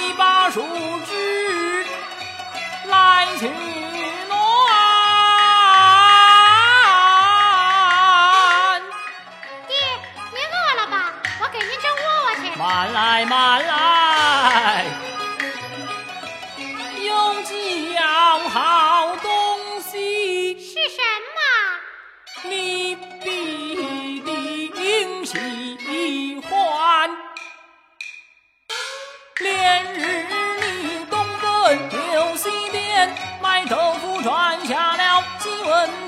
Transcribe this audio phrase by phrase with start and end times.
[0.00, 0.62] 一把树
[1.06, 1.84] 枝
[2.86, 3.52] 来取暖
[9.68, 9.76] 爹
[10.32, 12.42] 您饿了吧我给您蒸窝窝去。
[12.58, 14.86] 慢来慢来。
[17.04, 20.58] 有几样好东西。
[20.58, 20.98] 是什
[21.36, 21.40] 么？
[22.48, 25.36] 你必定喜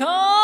[0.00, 0.39] come.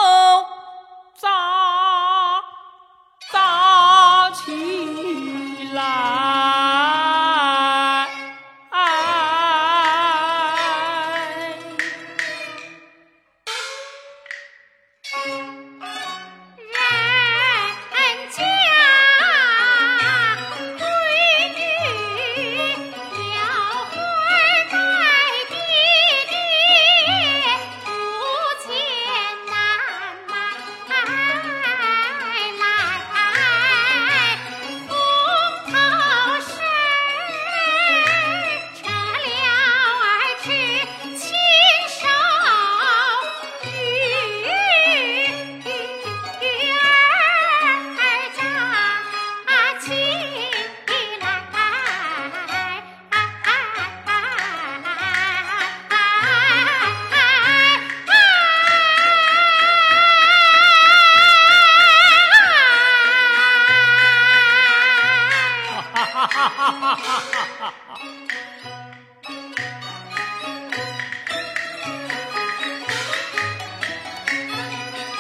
[66.27, 68.01] 哈哈哈哈哈哈哈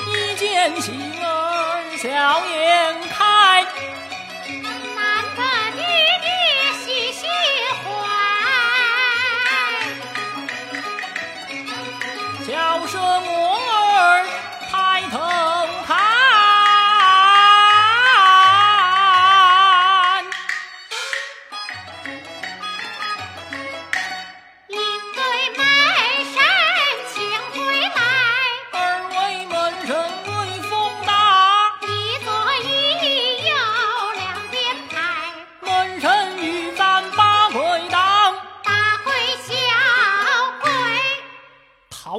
[0.08, 3.08] 一见喜儿笑颜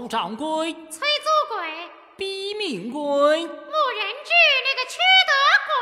[0.01, 0.07] 呐。
[0.07, 3.45] 掌柜，崔租鬼，逼命鬼、牧人
[4.23, 4.31] 治
[4.63, 5.31] 那个缺德
[5.67, 5.75] 鬼，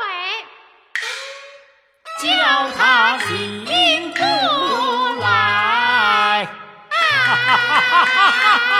[2.22, 2.28] 叫
[2.76, 3.64] 他醒
[4.12, 4.20] 过
[5.20, 6.46] 来！
[6.90, 8.72] 哈